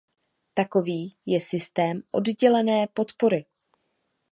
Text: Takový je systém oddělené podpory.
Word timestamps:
Takový 0.53 1.17
je 1.25 1.41
systém 1.41 2.01
oddělené 2.11 2.87
podpory. 2.93 3.45